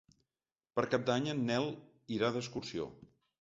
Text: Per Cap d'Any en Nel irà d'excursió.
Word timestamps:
Per 0.79 0.83
Cap 0.93 1.05
d'Any 1.09 1.27
en 1.33 1.43
Nel 1.51 1.69
irà 2.17 2.33
d'excursió. 2.39 2.89